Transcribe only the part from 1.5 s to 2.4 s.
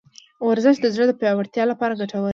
لپاره ګټور دی.